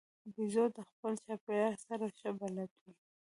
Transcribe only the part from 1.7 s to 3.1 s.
سره ښه بلد وي.